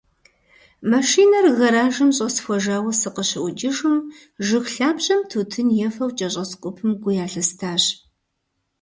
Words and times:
Машинэр 0.91 1.45
гэражым 1.59 2.09
щӏэсхуэжауэ 2.17 2.91
сыкъыщыӏукӏыжым, 2.99 3.97
жыг 4.45 4.65
лъабжьэм 4.73 5.21
тутын 5.31 5.67
ефэу 5.87 6.11
кӏэщӏэс 6.17 6.51
гупым 6.61 6.91
гу 7.01 7.09
ялъыстащ. 7.23 7.83